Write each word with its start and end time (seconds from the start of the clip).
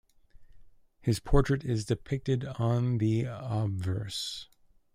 His 1.01 1.19
portrait 1.19 1.63
is 1.63 1.85
depicted 1.85 2.43
on 2.43 2.97
the 2.97 3.25
obverse. 3.29 4.47